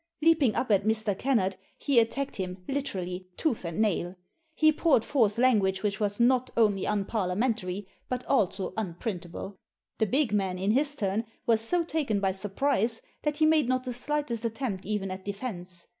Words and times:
Leaping 0.23 0.55
up 0.55 0.71
at 0.71 0.83
Mr. 0.83 1.15
Kennard, 1.15 1.57
he 1.77 1.99
attacked 1.99 2.37
him, 2.37 2.63
literally, 2.67 3.27
tooth 3.37 3.63
and 3.63 3.77
nail. 3.77 4.15
He 4.55 4.71
poured 4.71 5.05
forth 5.05 5.37
language 5.37 5.83
which 5.83 5.99
was 5.99 6.19
not 6.19 6.49
only 6.57 6.85
unparliamentary, 6.85 7.87
but 8.09 8.25
also 8.25 8.73
unprintable. 8.77 9.59
The 9.99 10.07
big 10.07 10.31
man, 10.33 10.57
in 10.57 10.71
his 10.71 10.95
turn, 10.95 11.25
was 11.45 11.61
so 11.61 11.83
taken 11.83 12.19
by 12.19 12.31
surprise 12.31 13.03
that 13.21 13.37
he 13.37 13.45
made 13.45 13.69
not 13.69 13.83
the 13.83 13.93
slightest 13.93 14.43
attempt 14.43 14.87
even 14.87 15.11
at 15.11 15.23
defence. 15.23 15.85